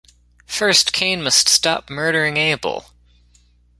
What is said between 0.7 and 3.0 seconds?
Cain must stop murdering Abel.